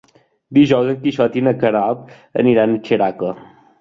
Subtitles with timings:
[0.57, 3.31] Dijous en Quixot i na Queralt aniran a Xeraco.